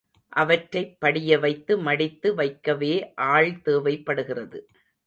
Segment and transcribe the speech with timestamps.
[0.33, 3.13] அவற்றைப் படியவைத்து மடித்து வைக்கவே
[3.15, 4.61] ஆள் தேவைப்படுகிறது.